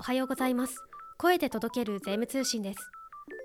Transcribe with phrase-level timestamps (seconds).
[0.00, 0.82] おはようございます。
[1.18, 2.78] 声で届ける税務通信です。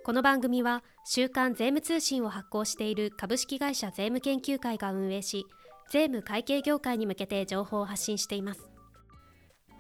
[0.06, 5.46] この番組は週刊税務通信を発行している株式会社税務研究会が運営し
[5.92, 8.70] 税務会計業界に向けて情報を発信しています。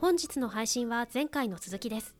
[0.02, 2.13] 本日の配信は前回の続きです。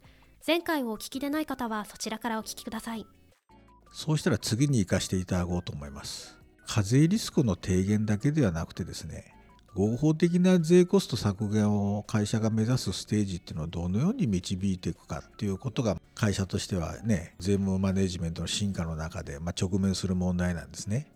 [0.48, 3.06] 前回をお聞きでない方はそちらからお聞きください。
[3.92, 6.40] そうしたら次に生かしていただこうと思います。
[6.66, 9.35] 課税リスクの低減だけではなくてですね
[9.76, 21.12] 合法的な税コスト削減を会社が目指すステージっていうのをどのように導いていくかっていうことが会社としてはね税務マネジメントの進化の中でま直面する問題なんですね。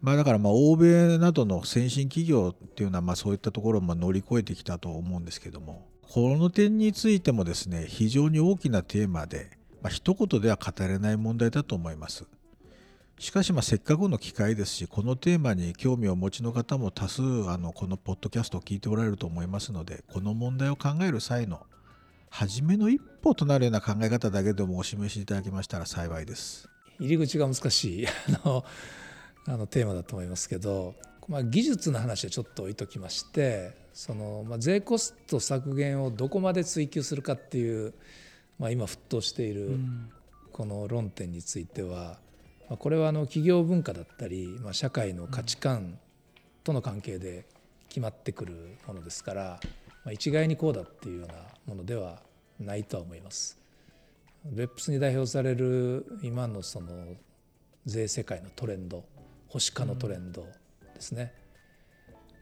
[0.00, 12.28] まあ、だからまあ欧米などの先進企業っていうのはまあそういったところも乗り越えてきたと思うんですけどもこの点についてもですね非常に大きなテーマで、まあ、一言では語れない問題だと思います。
[13.18, 21.66] しかしまあせっかくの機会ですしこのテーマに興味をお持ちの方も多数あのこのポッドキャストを聞いておられると思いますのでこの問題を考える際の
[22.30, 26.68] 初めの一歩となるような考え方だけでもお示しいただけましたら幸いです。
[27.00, 28.12] 入り口が難しい あ
[28.44, 28.64] の
[29.46, 30.94] あのテーマだと思いますけど、
[31.26, 37.94] まあ、技術の話はちょっと置いときましてその、まあ、税コスト削減をどこまで追求するかっていう、
[38.58, 39.78] まあ、今沸騰している
[40.52, 42.18] この論点については、
[42.70, 45.98] まこれはあの企業文化だったり、まあ、社会の価値観
[46.64, 47.46] との関係で
[47.88, 49.60] 決まってくるものですから、
[50.04, 51.34] まあ、一概にこうだっていうような
[51.66, 52.22] ものでは
[52.60, 53.58] ないとは思います。
[54.44, 56.88] ベップスに代表される今のその
[57.86, 59.04] 税世界のトレンド
[59.48, 60.42] 保守化のトレンド
[60.94, 61.32] ですね、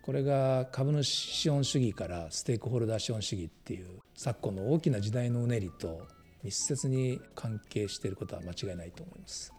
[0.02, 6.06] これが株主資本主義からステークホルダー資本主義っていう昨今の大きな時代のうねりと
[6.42, 9.55] 密接に関係していることは間違いないと思います。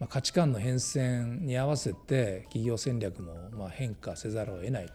[0.00, 4.92] まあ、価値観の変遷に合わせて企業戦略もまあ変化せざるを得ないと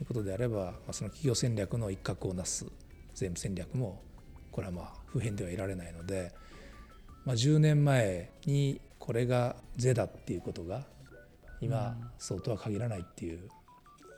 [0.00, 2.66] いうことであれば、まあ、その企業戦略の一角をなす
[3.14, 4.02] 税務戦略も
[4.50, 6.32] これはまあ普遍ではいられないので、
[7.24, 10.82] まあ、10年前にこれが税だっていうことが
[11.60, 13.48] 今そうとは限らないっていう、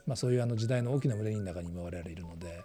[0.06, 2.62] まあ、そういうあの時代の大きな群れの中に今我々いるので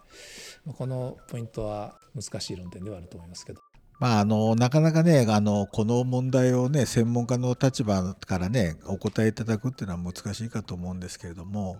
[0.78, 3.63] このポイントは難しい論点ではあると思いますけど。
[4.04, 11.78] まあ、あのなかなかねあのこの問題をね専門家の立場からねお答えいただくっていうのは難しいかと思うんですけれども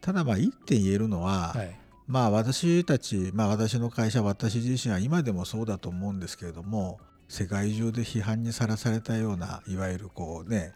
[0.00, 10.72] ただまあ一点言えるのは、はい、まあ私たち、まあ、私の会社私自身は今でもそうだと思うんですけれども世界中で批判にさらされたようないわゆるこうね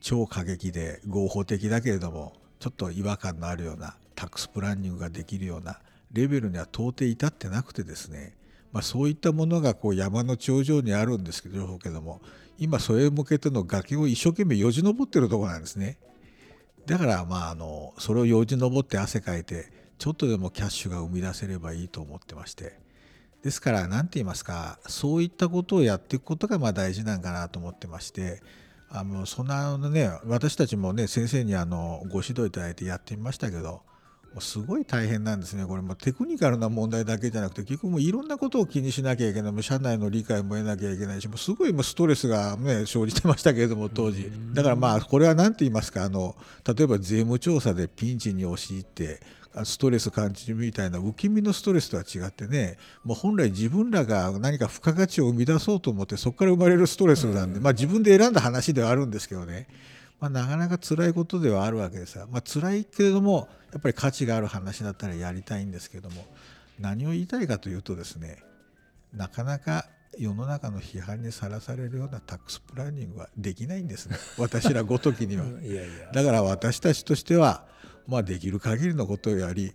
[0.00, 5.80] 超過激で合法的だけれどもちょっと違和感のあるようなタックスプランニングができるような
[6.12, 8.37] レベルには到底至ってなくてですね
[8.72, 12.20] まあ、そういったものがこう山の頂上にあるんですけどけども。
[12.58, 15.96] 今それへ向けての崖を一生懸命よじ登ってるとこなんですね。
[16.86, 22.78] だからまああのそれをよじ登って汗かいてちょっとでもキャッシュが生み出せればいいと思ってまして。
[23.42, 28.42] ですから何て言いますかそういったことをやっていくことがまあ大事なんかなと思ってまして
[28.88, 33.82] あのそんなね私たちもね先生にあのご指導いただいてやってみましたけど
[34.40, 44.30] すごい大変なんですね、これもテクニカルな問題だけじゃなくて、結局もういろんなことを気にしなきゃいけない、社内の理解も得なきゃいけないし、もうすごいもうストレスが、ね、生じてましたけれども、当時。
[44.52, 49.20] だからまあ、これは何て言いますかあの、例えば税務調査でピンチに押し入って、
[49.64, 59.66] ストレス感じるみたいな受け身のストレスとは違ってねもう本来自分らが何か付加価値を生み出そうと思ってそこから生まれるストレスなんで、まあ、自分で選んだ話ではあるんですけどね
[60.20, 66.26] まあ、なかなか辛いことではあるわけですが、まあ辛いけれどもやっぱり価値がある話だったらやりたいんですけども
[66.80, 68.42] 何を言いたいかというとですね
[69.12, 69.86] なかなか
[70.18, 74.16] 世の中の批判にさらされるようなタックスプランニングはできないんですね。
[74.38, 75.44] 私らごときには。
[75.44, 76.12] いやいや。
[76.12, 77.66] だから私たちとしては、
[78.06, 79.74] まあ、できる限りのことをやり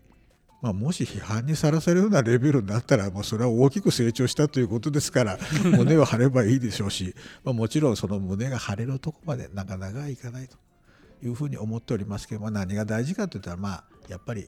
[0.64, 7.14] まあ、もし批判にさらされるようなレベルになったらもうそれは大きく成長したということですから 胸を張ればいいでしょうし、
[7.44, 10.56] まあ、もちろんその胸が張れるとこまでなかなかいかないと
[11.22, 14.48] いうふうに思っておりますけど、まあ、何が大事かといったらまあやっぱり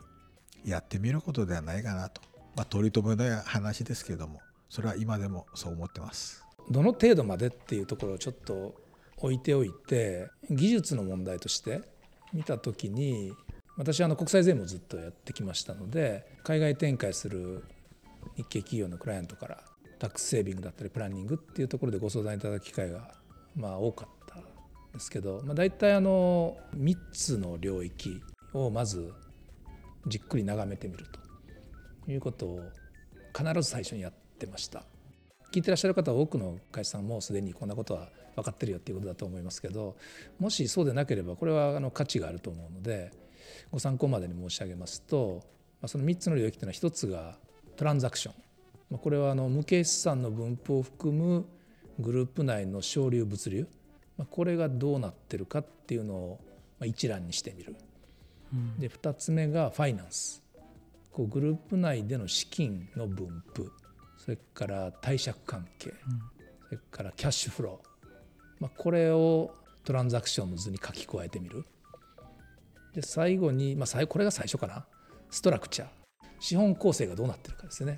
[0.64, 2.22] やってみることではないかなと、
[2.56, 4.40] まあ、取り留めの話ですけども
[4.70, 6.46] それは今でもそう思ってます。
[6.72, 8.74] どの程度までっていうところをちょっと
[9.18, 11.82] 置いておいて技術の問題として
[12.34, 13.34] 見た時に
[13.78, 17.64] 私はあの国際税務をずっとやってきましたので海外展開する
[18.36, 19.64] 日系企業のクライアントから
[20.00, 23.14] タックスセービングだったりプランニングっていうところでご相談いただく機会が
[23.56, 24.44] まあ多かったん
[24.94, 28.22] ですけど、まあ、大体あの3つの領域
[28.54, 29.14] をまず
[30.08, 31.06] じっくり眺めてみる
[32.06, 32.60] ということを
[33.36, 34.84] 必ず最初にやってました。
[35.52, 39.96] 聞いてらっしゃる方は多くの会社さんもすでにこんなことは分かってるよっていうことだと思いますけど
[40.38, 43.12] もしそうでなければこれはあの価値があると思うので
[43.72, 45.44] ご参考までに申し上げますと
[45.86, 47.38] その3つの領域というのは1つが
[47.76, 48.98] トランザクション。
[48.98, 51.46] これはあの無形資産の分布を含む
[52.00, 53.68] グループ内の省流物流。
[54.30, 56.40] これがどうなってるかっていうのを
[56.84, 57.76] 一覧にしてみる。
[58.80, 60.42] で2つ目がファイナンス。
[61.12, 63.72] こうグループ内での資金の分布。
[64.18, 65.94] それから貸借関係、
[66.66, 68.08] それからキャッシュフロー、
[68.60, 69.54] まあ、これを
[69.84, 71.64] トランザクションの図に書き加えてみる
[72.96, 74.86] で最後に、まあ、最これが最初かな。
[75.30, 75.88] ストラクチャー。
[76.40, 77.98] 資本構成がどうなってるかですね、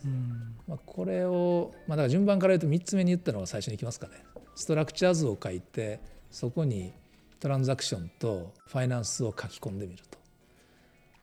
[0.67, 4.23] まあ、これを、まあ、だから順番から言うと3つ目に言ったのが最初にいきますかね。
[4.55, 5.99] ストラクチャー図を書いて
[6.31, 6.93] そこに
[7.39, 10.17] トランザクションとファイナンスを書き込んでみると、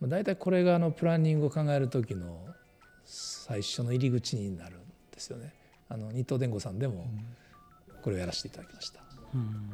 [0.00, 2.47] まあ、大体これがあのプランニングを考える時の
[3.05, 4.81] 最初の入り口になるん
[5.11, 5.53] ですよね。
[5.88, 7.06] あの日東電工さんでも
[8.03, 9.06] これをやらせていただきました、こ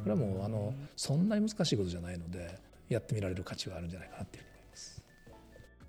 [0.05, 2.59] れはもうあのそんなに難しいことじゃないので
[2.93, 4.43] やってみられる価値はあるんじゃないかなっていう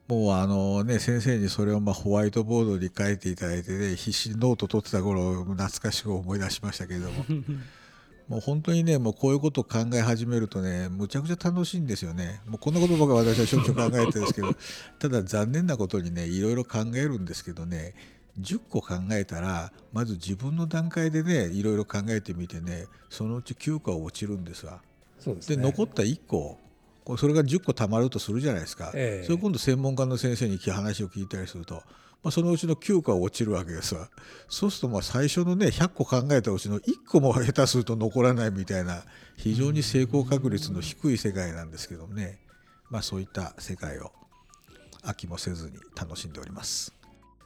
[0.09, 7.25] もうあのね先生にそれをまあホワイトボードに書いていただいてね必死にノート取ってた頃懐かしく思い出しましたけれども。
[8.29, 12.41] もう本当にねもうこういうことを考え始めるとねむちゃくちゃ楽しいんですよね。
[12.47, 14.55] もうこんなことばか私はしょっちゅう考えてるんですけど。
[15.01, 17.95] ただ残念なことにねいろいろ考えるんですけどね
[18.41, 24.81] 10個考えたらまず自分の段階でねいろいろ考えてみてねそのうち9個は落ちるんですわ。
[25.19, 26.59] そうですね、で残った1個
[27.17, 31.83] それが10個たまるとするじゃないですか、ええ、それ今度専門家の先生に話を聞いたりすると、
[32.23, 34.09] まあ、そのうちの9個は落ちるわけですわ。
[34.49, 39.03] そうするとまあ最初のね100個考えたうちの1個も下手すると残らないみたいな
[39.37, 42.39] 非常に成功確率の低い世界なんですけどね、
[42.91, 44.13] まあ、そういった世界を
[45.03, 46.95] 飽きもせずに楽しんでおります。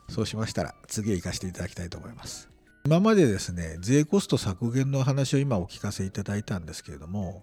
[0.09, 2.49] そうしましたら次へ行かせていただきたいと思います。
[2.85, 7.43] 今までですね税コスト削減の話を今お聞かせいただいたんですけれども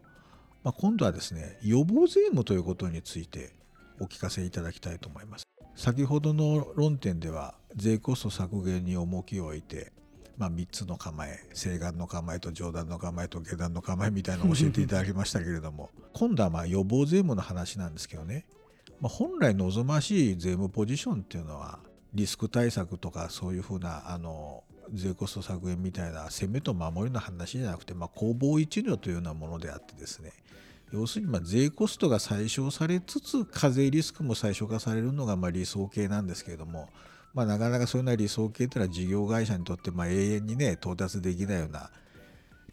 [0.63, 3.51] まあ、今度はですね予防税務ということについて
[3.99, 5.43] お聞かせいただきたいと思います。
[5.75, 9.91] 先ほどの論点では税コスト削減に重きを置いて、
[10.37, 18.45] まあ、3つの構え西岸の構えと上段の構えと下段の構えみたいなのを 教えていただきましたけれども今度はまあ予防税務の話なんですけどね、
[19.01, 21.79] まあ、本来望ましい税務ポジションっていうのは
[22.13, 24.63] リスク対策とかそういうふうなあの
[24.93, 30.31] 税コスト削減みたいな攻めと守りの話じゃなくて、まあ、攻防一如というようなものであってですね
[30.93, 36.87] 要するにま税コストが最小されつつ課税リスクも最小化されるのがま理想形なんですけれども、
[37.33, 41.89] まあ、なかなかそういうような理想形というのは事業会社にとってま永遠にね到達できないような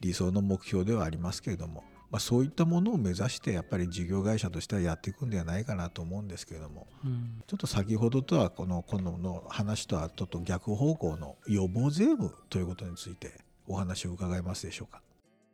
[0.01, 13.33] 理想の目標ではありますけれども、まあ、そういったものを目指してやっぱり事業会社としてはやっていくんではないかなと思うんですけれども、うん、ちょっと先ほどとはこの今度の話とはちょっと逆方向の予防税務ということについて
[13.67, 15.01] お話を伺えますでしょうか？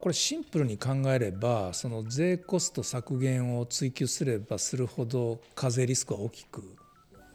[0.07, 6.63] これシンプルに考えればその税コスト削減を追求すればするほど課税リスクは大きく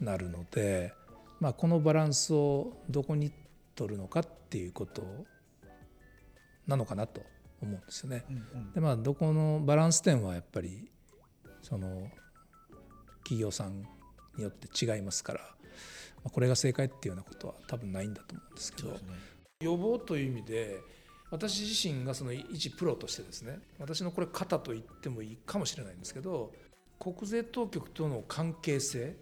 [0.00, 0.94] なるので、
[1.38, 3.30] まあ、このバランスをどこに
[3.74, 5.02] 取るのかっていうこと
[6.66, 7.20] なのかなと
[7.60, 8.24] 思うんですよね。
[8.30, 10.90] うんうん、でまあどこのバランス点はやっぱり
[11.60, 12.08] その
[13.18, 13.86] 企業さん
[14.38, 15.48] によって違いますから、ま
[16.28, 18.96] あ、これが正解っていうようなことは多分ないんだと思うんですけど、ね、
[19.60, 20.80] 予防という意味で
[21.32, 26.52] 私自身がその一プロとしてですね私のこれ肩と言ってもいいかもしれないんですけど
[27.00, 29.16] 国税当局との関係性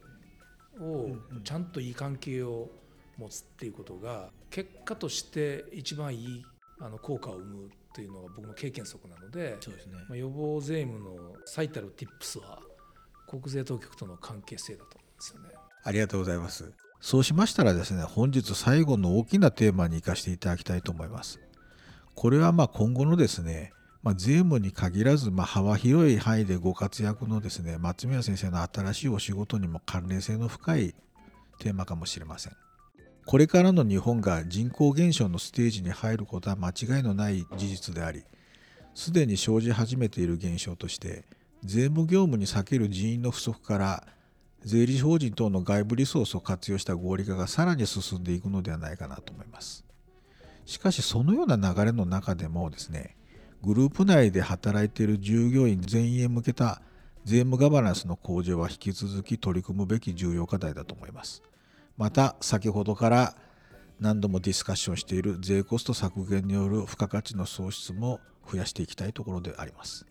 [0.80, 1.10] を
[1.44, 2.68] ちゃんといい関係を
[3.16, 6.44] 持つっていうことが結果として一番いい
[6.80, 12.58] あの効果を生むというのが僕の経験則なのでそうですね、まあ、予防税務の最たる tips は
[13.28, 15.48] 国税当局との関係性だと思うんですよね。
[15.84, 16.72] ありがとうございます。
[17.00, 21.38] そうしましたらですね本日最後の大きなテーマに生かしていただきたいと思います。
[22.14, 30.94] これはま今後のですね、まあ、税務に限らず、ま幅広い範囲でご活躍のですね松宮先生の新しいお仕事にも関連性の深い
[31.58, 32.56] テーマかもしれません。
[33.26, 38.24] これからの日本が人口減少のステージに入ることは間違いのない事実であり、
[38.94, 41.24] すでに生じ始めている現象として、
[41.62, 44.06] 税務業務に避ける人員の不足から
[44.64, 49.84] 税理士法人等の外部リソースを活用した合理化がさらに進んでいくのではないかなと思います。
[50.64, 53.16] しかしそのような流れの中でもですね
[53.62, 56.80] グループ内で働いている従業員全員へ向けた
[57.24, 61.42] 税務ガバナンスの向上は引き続き取り組むべき重要課題だと思います。
[61.98, 63.34] また先ほどから
[64.00, 70.06] 何度もディスカッションしている税コスト削減による付加価値の創出も増やしていきたいところであります。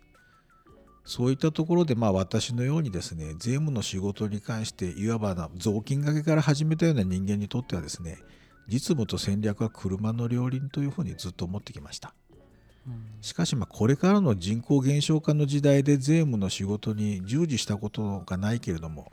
[1.03, 8.19] そういったところでまあ私のようにですね税務の仕事に関していわばな雑巾がけから始めたような人間にとってはですね
[8.69, 12.13] 実務と戦略は車の両輪というふうにずっと思ってきました。
[13.21, 19.11] しかしまこれからの人口減少化の時代で税務の仕事に従事したことがないけれども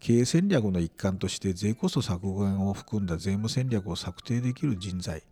[0.00, 5.22] 経営戦略の一環として税コスト削減を含んだ税務戦略を策定できる人材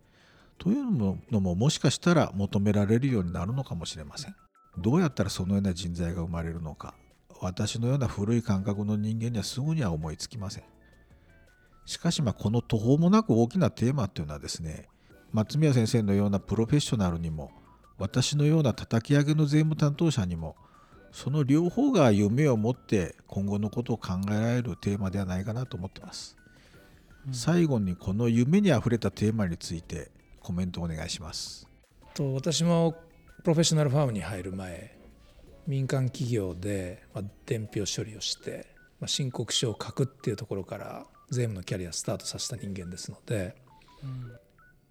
[0.57, 4.35] というのももしかしたら求められるようになるのかもしれません。
[4.77, 6.95] どうやったらそのような人材が生まれるのか
[7.39, 10.74] 私のような古い感覚の人間にはすぐには思いつきません。
[11.85, 14.87] しかしまあこの途方もなく大きなテーマというのはですね
[15.31, 17.51] 松宮先生のようなプロフェッショナルにも
[17.97, 20.55] 私のような叩き上げの税務担当者にも
[21.11, 26.35] その両方が夢を持って今後のことを考えられるテーマではないかなと思ってます。
[27.25, 30.11] うん、最後にこの夢にあふれたテーマについて
[30.41, 31.69] コメントお願いします。
[32.13, 32.95] と私も
[33.43, 34.95] プロフェッショナルファームに入る前
[35.67, 38.67] 民間企業で、ま伝票処理をして、
[38.99, 43.55] ま申告書を書くっていうところから税務のキャリアスタートさせた人間ですので、
[44.03, 44.31] うん、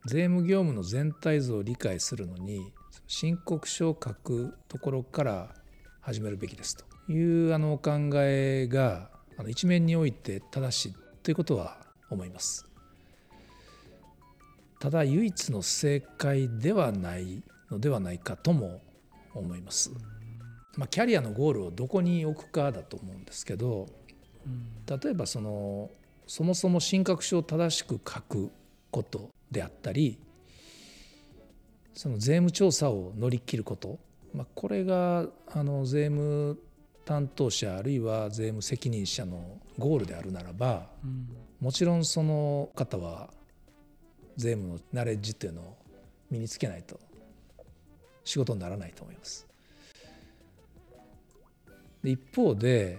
[0.07, 2.73] 税務業務の全体像を理解するのに
[3.07, 5.55] 申告書を書くところから
[6.01, 11.79] 始めるべきですというあのお考えがあの一面において正しいということは
[12.11, 12.67] 思います。
[14.79, 18.83] ただ唯一の正解ではないのではないかとも
[19.35, 19.91] 思います。
[20.77, 23.87] まあ、キャリアのゴールをどこに置くかだと思うんですけど
[24.87, 25.91] 例えばその
[26.27, 28.51] そもそも申告書を正しく書く
[28.91, 30.19] ことであったり
[31.95, 33.99] その税務調査を乗り切ること、
[34.33, 36.59] まあ、これがあの税務
[37.05, 41.29] 担当者あるいは税務責任者のゴールであるならば、うん、
[41.61, 43.31] もちろんその方は
[44.37, 45.77] 税務のナレッジっていうのを
[46.31, 46.99] 身につけないと
[48.25, 49.47] 仕事にならないと思います。
[52.03, 52.99] 一方で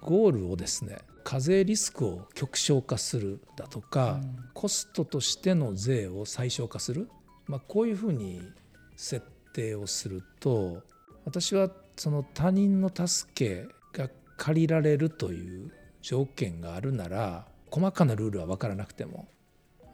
[0.00, 7.08] ゴールをですね課税リスクを極小化するだとか、うん、コストとしての税を最小化する、
[7.48, 8.40] まあ、こういうふうに
[8.94, 10.84] 設定をすると
[11.24, 19.26] 私はその他人の助けが借りられるという条件があるなら細かなルールは分からなくても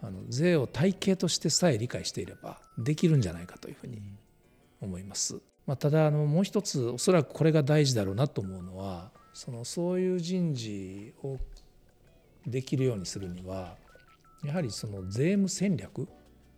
[0.03, 4.03] あの税を体系としてさえ理解していればできるんじゃないかというふうに
[4.83, 5.41] 思います。
[5.65, 11.39] まあ、ただあのもう一つおそらくこれが大事だろうなと思うのはそのそういう人事を
[12.47, 13.77] できるようにするには
[14.45, 16.09] やはりその税務戦略、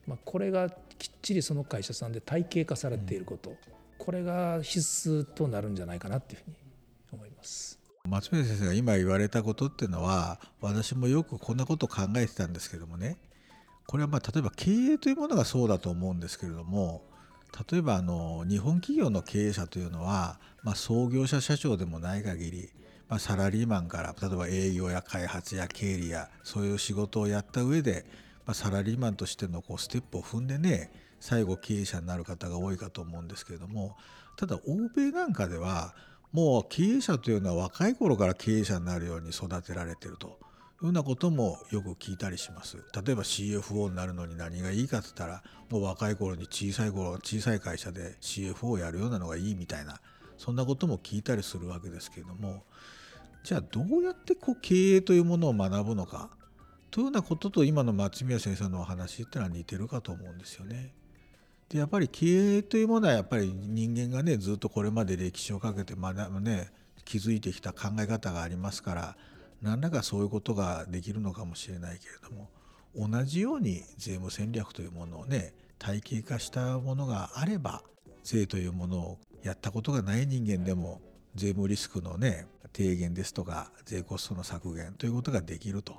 [0.06, 3.56] まあ、これがきっちりその会社さんで体系化されていること、うん、
[3.98, 6.56] これが必須となるんじゃないかなっていうふうに
[7.12, 7.78] 思います。
[8.08, 13.16] 松村先生が今言われたことっていうのは私もよくこんなことを考えてたんですけどもね
[13.86, 17.02] これはまあ例えば経営というものがそうだと思うんですけれども
[17.70, 22.70] 例えばあの日本企業の経営者というのは、まあ、創業者社長でもない限り、
[23.08, 28.04] まあ、サラリーマンから例えば営業や開発や経理やそういう仕事をやった上で、
[28.44, 33.96] まあ、サラリーマンとしてのこうステップを踏んでね最後経営者になる方が多いかと思うんですけれども
[34.36, 35.94] ただ欧米なんかでは
[36.32, 40.43] もう経営者というのは若い頃から経営者になるように育てられてると。
[40.82, 42.76] ようなこともよく聞いたりします。
[42.76, 50.00] 例えば CFO になるのに何がいいかって言ったらもう若い頃に小さい頃小さい会社で CFO をやるようなのがいいみたいな
[50.36, 52.64] そんなことも聞いたりするわけですけれども
[53.44, 56.30] じゃあどうやってこう経営というものを学ぶのか
[56.90, 60.94] というようなことと今の松宮先生のお話っていうのは似てるかと思うんですよね。
[61.68, 66.70] でやっぱり経営というものはやっぱり人間がねずっとこれまで歴史をかけて学ぶね
[67.04, 69.16] 築いてきた考え方がありますから
[69.64, 72.50] 何らかそういうことができるのかもしれないけれども
[72.94, 77.82] 同じように税務戦略というものをね体系化したものがあれば
[78.22, 81.00] 税というものをやったことがない人間でも
[81.34, 85.96] 税務リスクのね低減ですとか税コストの削減ということができると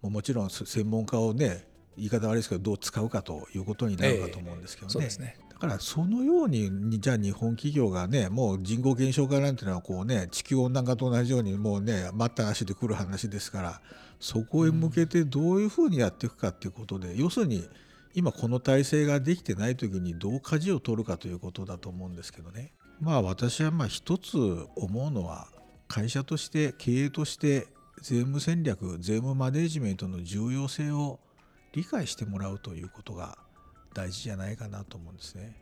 [0.00, 5.08] もちろん専門家をね言い方悪いですけどどう使うかということになるかと思うんですけどね。
[5.18, 13.80] えねだからそのようにじゃあ日本企業がねもう人口減少化なんていうのはこうね地球温暖化と同じようにもうね待ったなしで来る話ですから
[14.20, 17.68] そこへ向けてどういうふうにやっていくかっていうことで、要するに
[18.14, 22.72] 今この体制ができてない時にどう舵を取るかということだと思うんですけどね。
[23.00, 24.38] まあ私はまあ一つ
[24.74, 25.48] 思うのは
[25.86, 27.66] 会社として経営として
[28.00, 31.20] 税務戦略税務マネジメントの重要性を
[31.72, 33.36] 理解してもらうということが
[33.96, 35.56] 大事じゃないかなと思うんですね。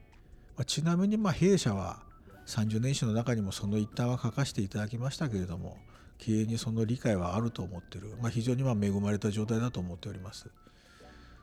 [0.57, 2.03] まあ、ちなみにまあ弊社は
[2.47, 5.79] 30年史の中にもその一端は書かせていただきましたけれども
[6.19, 10.51] 経営にその理解はあると思ってる、まあ、非常にま恵まれた状態だと思っております。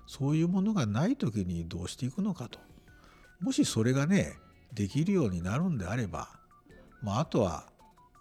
[0.05, 2.59] そういうものがない時にどうしていくのかと。
[3.39, 4.37] もしそれがね
[4.73, 6.29] できるようになるんであれば、
[7.01, 7.67] まあ、あとは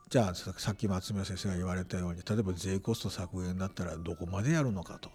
[0.09, 5.11] じゃあさっき松宮先生が言われたように例えば税コスト削減だったらどこまでやるのかと。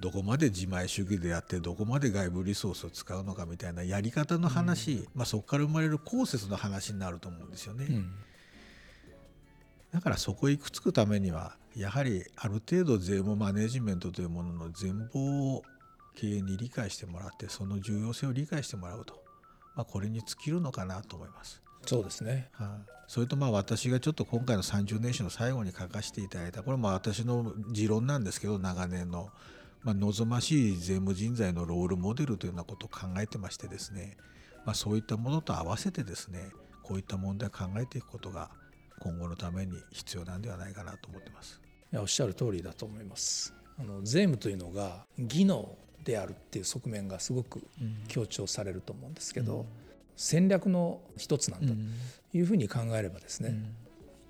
[0.00, 7.86] どこまで自前主義でやってどこまで外部リソースを使うのかみたいなやり方の話、うん、まあ、そこから生まれる後節の話になると思うんですよね。
[7.88, 8.10] うん、
[9.92, 15.18] だからそこへ行くつくためにはやはりある程度税務マネジメントというものの全貌
[15.52, 15.62] を
[16.16, 19.22] 経営に理解してもらってその重要性を理解してもらうと、
[19.76, 21.62] まあ、これに尽きるのかなと思います。
[21.86, 29.30] そうですね、はあ、それとまあ私がちょっと今回の30年史の最後に書かせていただいたこれも私の持論なんですけど長年の、
[29.82, 34.16] まあ、望ましい税務人材のロールモデルというようなことを考えてましてですね、
[34.66, 36.50] まあ、そういったものと合わせてですね
[36.82, 38.50] こういった問題を考えていくことが
[39.00, 41.60] 今後のために必要なんではないかなと思ってます。
[41.92, 43.54] いやおっしゃる通りだと思います。
[43.78, 47.62] あの税務というのが技能であるっていう側面がすごく
[48.08, 49.66] 強調されると思うんですけど、うん、
[50.16, 53.74] 戦略の一つなんだというふうに考えればですね、うん、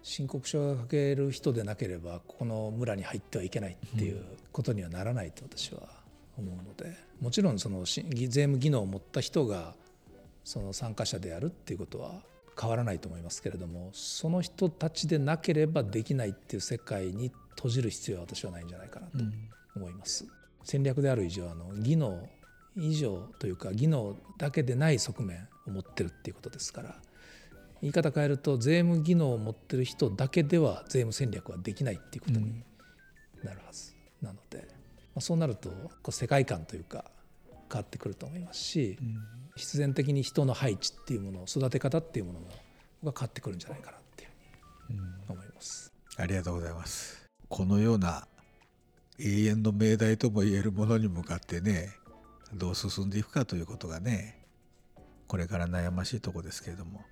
[0.02, 5.83] 申告書が書ける人でなければこの村に入ってはいけないっていうことにはならないと私は
[6.38, 9.75] 思うのでもちろんその税務技能を持った人が
[10.45, 12.12] その参加者であるっていうことは
[12.59, 19.12] 変わらないと思いますけれどもその人たちでなければできないっていう世界に閉じる必要は私はないんじゃないかなと
[19.76, 20.25] 思います。
[20.25, 20.30] うん、
[20.64, 22.28] 戦略である以上あの技能
[22.76, 26.97] 以上というか技能だけでない側面を持ってるっていうことですから
[27.82, 32.62] 言い方変えると税務技能を持ってる人だけでは税務戦略はできないっていうことに
[33.42, 34.64] なるはずなので、ま
[35.16, 35.70] あ、そうなると
[36.10, 37.10] 世界観というか
[37.72, 38.99] 変わってくると思いますし、
[39.56, 42.52] 必然的に人の配置っていうもの育て方っていうものもが
[43.02, 44.30] 変わってくるんじゃないかなっていう
[44.87, 47.28] ふうに思います、ありがとうございます。
[47.49, 48.26] このような
[49.18, 51.94] 永遠の命題とも言えるものに向かってね
[52.54, 54.46] どう進んでいくかということがね
[55.26, 57.02] これから悩ましいとこですけれども、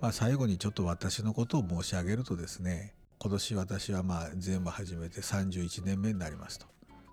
[0.00, 6.66] まあ、最後にちょっと私のことを申し上げるとですね今年私はまあ全部始めて31年目になりますと。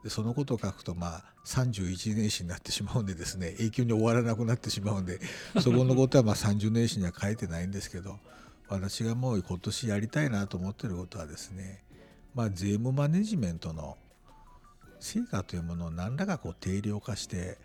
[0.03, 5.19] でそのことを書くとまあ31年史になってしまうんでですね永久に終わらなくなってしまうんで
[5.63, 8.19] そこのことはまあ30年史には書いてないんですけど
[8.67, 11.83] 私がもう今年やりたいなと思ってることはですね
[12.35, 13.97] まあ税務マネジメントの
[14.99, 17.57] 成果というものを何らかこう定量化して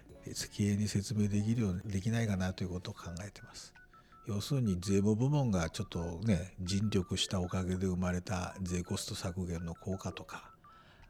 [0.53, 3.75] 経営に説明できるようにできないかなということを考えてます。
[4.27, 10.51] 要するに税務部門がちょっとね尽力したおかげで生まれた税コスト削減の効果とか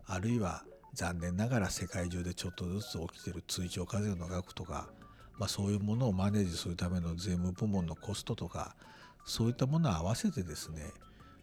[0.06, 4.88] あるいは残念ながら世界中でちょっとずつ起きてる追徴課税の額とか、
[5.38, 8.74] まあ、そういうものをマネージするための税務部門のコストとか
[9.24, 10.82] そういったものを合わせてですね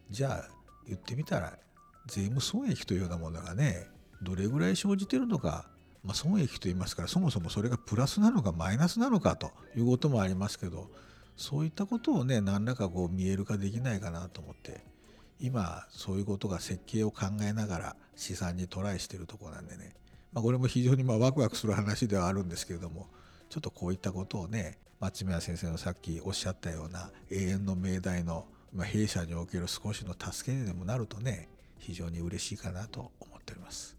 [0.10, 0.50] じゃあ
[0.88, 1.58] 言ってみたら
[2.08, 3.88] 税務損益というようなものがね
[4.22, 5.68] どれぐらい生じてるのか、
[6.04, 10.90] まあ、損益といいますからそもそもそれがプラスなのかマイナスなのかということもありますけど
[11.38, 14.84] そういったことをね何らかこう見える化できないかなと思って
[15.40, 19.94] 今そういうことが設計を考えながら試算にトライしてるとこなんでね、
[20.34, 23.08] まあ、これも非常にまあワクワクする話ではあるんですけれども
[23.50, 33.96] ちょっとこういったことをね松宮先生のさっきおっしゃったような永遠の命題の、まあ、弊社における少しの助けにでもなるとね非常に嬉しいかなと思っております。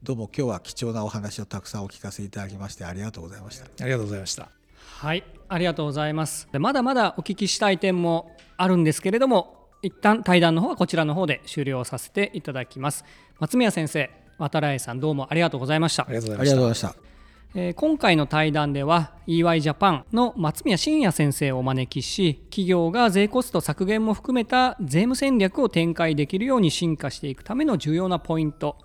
[0.00, 3.64] どうも今日は貴重なお話をたくさんお聞かせいただきましてありがとうございました。
[3.64, 4.48] ありがとうございました。
[4.76, 6.48] はいありがとうございます。
[6.52, 13.04] まだまだお聞きしたい点もあるんですけれども一旦対談の方はこちらの方で終了させていただきます。
[13.38, 16.04] 松宮先生渡来さんどうもありがとうございました。
[16.04, 16.94] ありがとうございました。
[17.54, 28.76] えー、今回の対談では EY ジャパンの松宮真也先生をお招きし企業が税コスト削減も含めた税務戦略を展開できるように進化していくための重要なポイント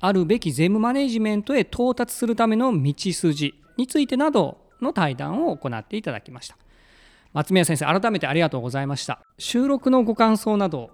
[0.00, 6.56] あるべき税務マネジメントへ到達するための道筋についてなどの対談を行っていただきました。
[7.32, 9.20] 松宮先生改めてありがとうございました。
[9.38, 10.90] 収録のご感想など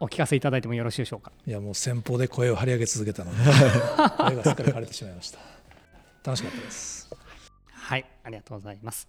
[0.00, 1.30] お聞かせいただいてもよろしいでしょうか？
[1.46, 3.38] いやもう先方で声を張り上げ続けたので
[4.24, 5.38] 声がすっかり枯れてしまいました。
[6.24, 7.14] 楽しかったです。
[7.72, 9.06] はいありがとうございます。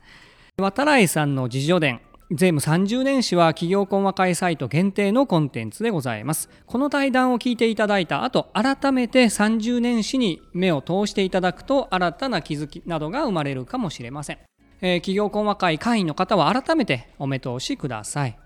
[0.58, 2.02] 渡来さんの自助伝
[2.34, 14.39] 税務30年史は企業コンマ会サイト限定のコンテンツでございますこの対談を聞いていただいた後改めて30年史に目を通していただくと新たな気づきなどが生まれるかもしれません
[14.86, 18.38] えー、企業コンマ会会員の方は改めてお目通しください。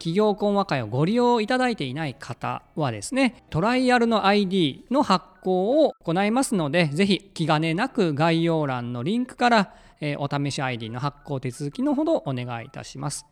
[0.00, 13.24] 企業コンマ会をご利用いただいていない方はですね、トライアルの ID の発行を行いますので、ぜひ気兼ねなく概要欄のリンクから、えー、お試し ID の発行手続きのほどお願いいたします。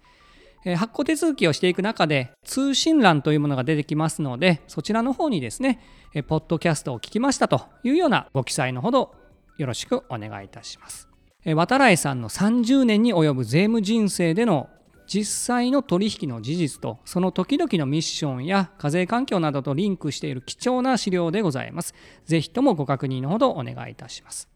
[0.77, 5.81] 発行手続きをしていく中で通信欄というものが出てきますので、そちらの方にですね、
[6.29, 9.14] ポッドキャストを聞きましたというようなご記載のほど
[9.59, 11.09] よろしくお願いいたします。
[11.44, 14.70] 渡来さんの30年に及ぶ税務人生での
[15.09, 21.94] 実際の取引の事実とその時々のミッションや課税環境などとリンクしている貴重な資料でございます。
[22.25, 24.48] ぜひともご確認のほどお願いいたします。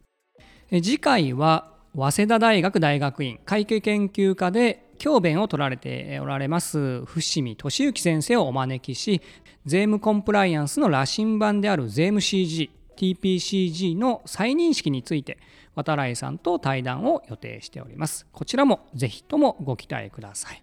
[0.70, 7.04] 次回は早稲田大学大学院会計研究科で教鞭を取られておられます。
[7.04, 9.22] 伏見俊之先生をお招きし
[9.64, 15.38] 税務コンプライアンスの羅針盤である税務 CG TPCG の再認識について
[15.74, 18.26] 渡来さんと対談を予定しております。
[18.32, 20.62] こちらもぜひともご期待ください。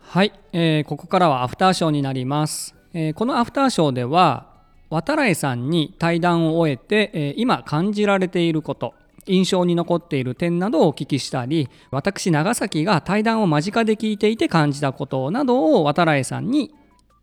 [0.00, 4.48] はい、えー、ここからはアフターショーになります、えー、このアフターショーでは
[4.88, 8.94] 渡来さんに対談を終えて、えー、今感じられていること
[9.26, 16.74] 印象に残っている点などをお聞きしたり私長崎が対談を間近で聞いていて感じたことなどを渡来さんに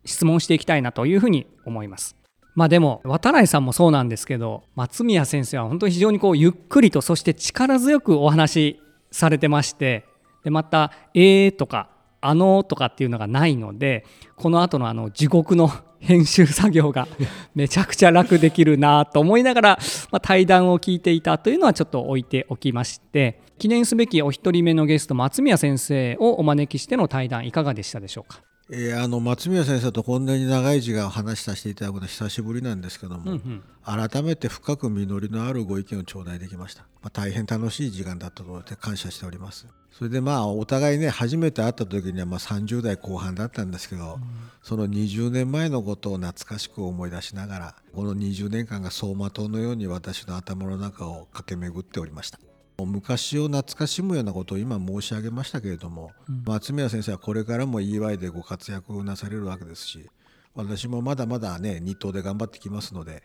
[0.04, 2.16] 質問していきたいなというふうに思います。
[2.54, 8.80] まあでも渡来さんもそうなんですけど松宮先生は本当に非常にこうゆっくりとそして力強くお話し
[9.12, 10.04] されてまして
[10.42, 11.88] でまた「えー」とか
[12.20, 17.06] 「あの」とかっていうのがないのでこの後のあの地獄の編集作業が
[17.54, 19.78] めちゃくちゃ楽できるなと思いながら、
[20.10, 28.40] まあ、対談を聞いていたというのはちょっと置いておきまして記念すべきお一人目のゲスト松宮先生をお招きしての対談いかがでしたでしょうか？
[28.70, 39.66] えー、あの松宮先生とこんなに長い時間話させていただくのは久しぶりなんですけども、うんうん、改めて深く実りのあるご意見を頂戴できました、まあ、大変楽しい時間だったと思って感謝しております。
[39.90, 44.20] それでまあお互いね初めて会った時にはまあ30代後半だったんですけど、うん、
[44.62, 52.38] その20年前のことを懐かしく思い出しながらこの20年間が走馬灯のように私の頭の中を駆け巡っておりました
[52.86, 60.08] 昔を懐かしむようなことを今申し上げましたけれども、うん、松宮先生はこれからも EY でご活躍をなされるわけですし
[60.54, 63.22] 私もまだまだね日東で頑張ってきますので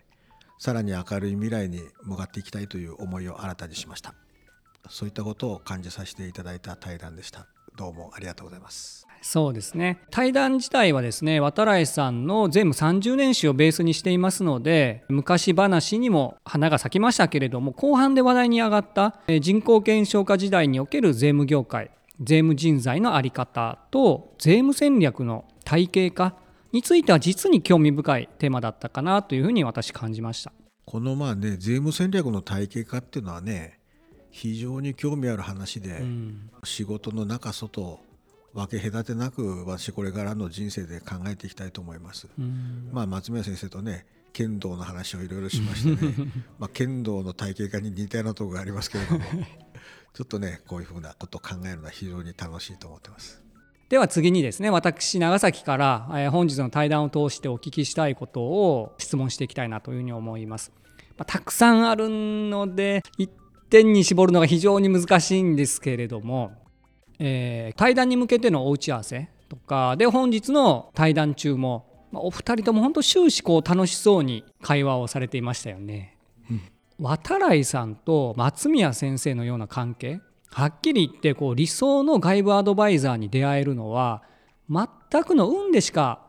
[0.58, 4.14] さらに明るい未来に向かっていきたいという思いを新たにしました。
[4.88, 7.46] そういったことを感じさせていただいた対談でした。
[7.76, 10.00] どうもありがとうございますそうですね。
[10.10, 26.36] 対談自体はですね渡来さんの全部30年史をベースにしていますので昔話にも花が咲きましたけれども後半で話題に上がった人口減少化時代における税務業界税務人材の在り方と税務戦略の体系化
[26.72, 30.52] については実に興味深いテーマだったかなというふうに私感じました。
[30.84, 33.80] このまあね税務戦略の体系化っていうのはね
[34.30, 38.00] 非常に興味ある話で、うん、仕事の中外
[38.54, 42.28] 分け隔てなく私これからの人生で考えていきたいと思います。
[42.92, 46.14] まあ松宮先生とね剣道の話をいろいろしましてね
[46.58, 49.24] まあ剣道の体系化に似たようなところがありますけれども
[50.14, 53.42] ちょっとねこういうふうなことを考えるのは非常に楽しいと思ってます。
[53.88, 60.72] では次にですね私長崎から本日の対談を通してお聞きしたいことを質問していきたいなというふうに思います。
[61.16, 63.30] まあ、たくさんあるので一
[63.70, 66.63] 点に絞るのが非常に難しいんですけれども
[67.18, 76.16] えー、対談に向けてのお打ち合わせとかで本日の対談中も、まあ、お二人とも本当終始こう楽しそうに会話をされていましたよね。
[76.50, 76.60] うん、
[76.98, 84.22] 渡来さんと松宮先生のような関係はっきり言ってこう理想の外部アドバイザーに出会えるのは
[84.70, 84.86] 全
[85.24, 86.20] くの運でしか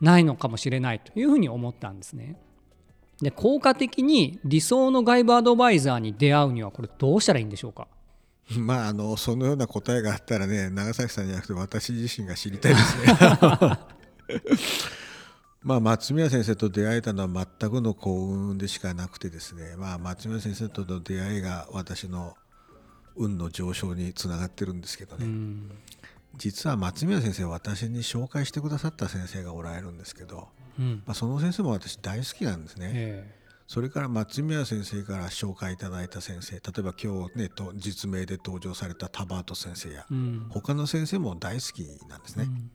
[0.00, 2.36] ないのかもしれないというふうに思ったんですね。
[3.20, 7.86] で効果的に理想の外部アドバイザーに出会うにはこれどうしたらいいんでしょうか？
[8.58, 13.04] まああのそのような答えがあったらね長崎さんじゃなくて私自身が知りたいですね。
[15.62, 22.34] まあ松宮先生と出会えたのは全くの幸運でしかなくてですね、まあ、松宮先生との出会いが私の
[23.14, 25.26] 運の上昇につながってるんですけどね、
[26.38, 32.90] 実は松宮先生私に紹介してくださった先生がおられるんですけど、うん、まあ、その先生も私大好きなんですね。
[32.94, 33.39] えー
[33.70, 42.48] それから松宮先生から紹介いただいた先生例えば今日ねと実名で登場されたタバート先生や、うん、他の先生も大好きなんですね。
[42.48, 42.70] うん、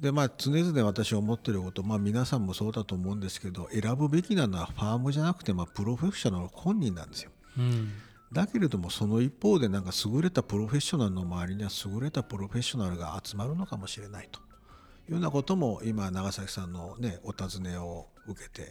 [0.00, 7.32] でまあ常々私思ってること、まあ、皆さんもそうだと思うんですけど選ぶべきなのはファームじゃなくて、まあ、プロフェッショナル本人なんですよ。
[7.58, 7.92] うん
[8.32, 18.70] だけれどもその一方でなんか優れたプロフェッショナルの周りには優れたプロフェッショナルが集まるのかもしれないというようなことも今長崎さんのねお尋ねを受けて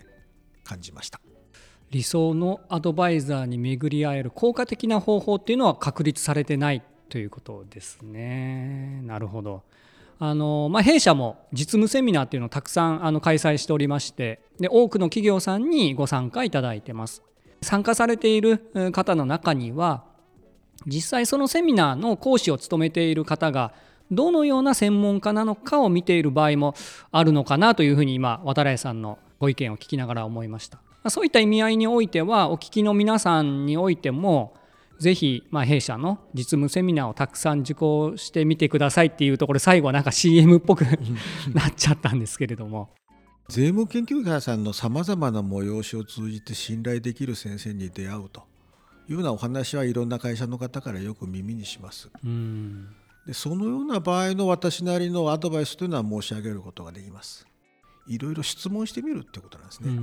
[0.64, 1.20] 感じました。
[1.91, 9.01] 理想のアドバイザーに巡り合える効果的な方法っていうのは確立されてないということですね。
[9.04, 9.63] なるほど。
[10.23, 17.23] あのまあ、弊社も実務セミナーっていうのをたくさんあの開催しておりましてで多くの企業さんにご参加いただいてます
[17.63, 20.04] 参加されている方の中には
[20.86, 23.73] 実際そのセミナーの講師を務めている方が
[24.12, 26.75] どのような専門家なのかを見ている場合も
[27.12, 30.77] あるのかなというふうに今渡来さんのご意見を聞きながら思いました
[31.10, 34.54] そういった意味合いにおいてはお聞きの皆さんにおいても
[35.00, 40.84] ぜひ、まあ、弊社の実務セミナーをたくさん受講してみてくださいっていうところ最後はなんか CM っぽく
[41.54, 42.92] なっちゃったんですけれども。
[43.50, 48.44] 税務研究会さんのさまざまな催しを通じて信頼できる先生に出会うと
[49.10, 52.10] いうようなお話はいろんな会社の方からよく耳にします。
[53.26, 57.46] でそのような場合の私なりのアドバイスというのは申し上げることができます。
[58.08, 60.00] いろいろ質問してみるってことなんですね。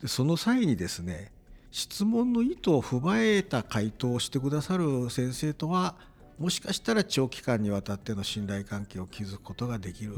[0.00, 1.30] でその際にですね
[1.70, 5.94] 質問の意図を踏まえた回答をしてくださる先生とは
[6.40, 10.14] もしかしたら長期間にわたっての信頼関係を築くことができる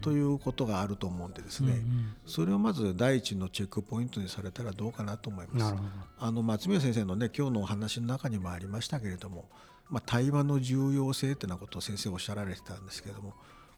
[0.00, 1.80] ということがあると思うんでですね、
[2.26, 5.74] それをまず第一のチェックポイントにされたらどうかなと思います。
[6.18, 9.44] あの松宮先生のね今日のお話の中にもありましたけれども、
[9.88, 13.34] まあ、対話の重要性ってなことを先生おっしゃられてたんですけれども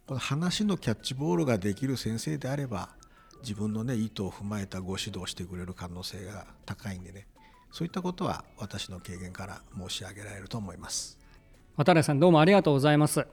[0.06, 2.88] この話のキャッチボールができる先生であれば
[3.42, 7.26] 自分のね意図を踏まえたご指導してくれる可能性が高いんでね
[7.70, 11.18] そういったことは私の経験から申し上げられると思います。
[11.76, 13.26] 渡辺さんどうもありがとうございます、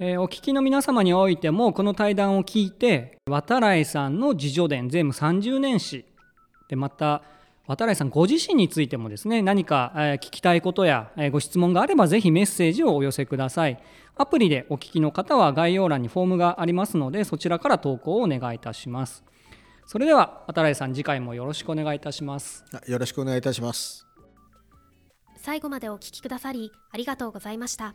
[0.00, 6.04] えー、お聞きの皆様においてもこの対談を聞いて渡来さんの自助伝全部30年史
[6.68, 7.22] でまた
[7.72, 13.82] 渡来さんご自身についてもですね何か、えー、聞きたいことや、えー、ご質問があればぜひメッセージをお寄せください。
[14.14, 19.24] アプリでお聞きの方は概要欄にフォームがありますのでそちらから投稿をお願いいたします。
[19.86, 22.64] それでは渡来さん次回もよろしくお願いいたします。
[22.86, 24.06] よろしくお願いいたします。
[25.36, 27.94] 最後までお聞きくださりありがとうございました。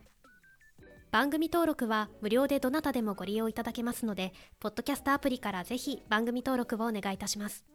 [1.12, 7.66] 番組登録は無料でどなたでもご利用いただけますのでポッドキャストアプリからぜひ番組登録をお願いいたします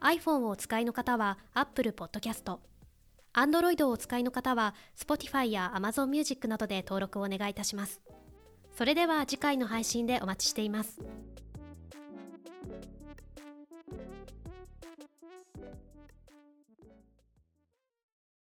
[0.00, 2.58] iPhone をお使いの方は Apple Podcast
[3.34, 8.00] Android をお使いの方は Spotify や Amazon Music などで登録をお願いいたします
[8.76, 11.00] それでは次回の配信でお待ちしています。